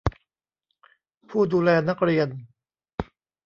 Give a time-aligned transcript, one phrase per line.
[1.29, 2.27] ผู้ดูแลนักเรียน